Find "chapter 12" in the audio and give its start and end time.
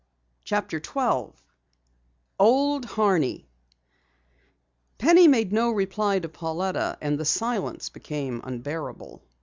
0.43-1.39